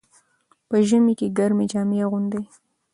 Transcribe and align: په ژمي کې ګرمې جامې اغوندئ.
په 0.69 0.77
ژمي 0.87 1.13
کې 1.19 1.27
ګرمې 1.37 1.65
جامې 1.71 1.97
اغوندئ. 2.05 2.43